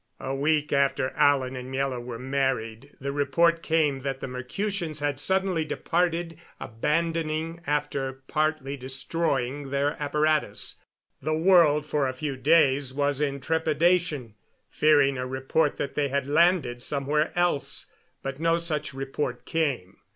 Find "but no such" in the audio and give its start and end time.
18.23-18.95